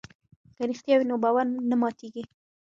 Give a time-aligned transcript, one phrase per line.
[0.55, 2.23] که رښتیا وي نو باور نه ماتیږي.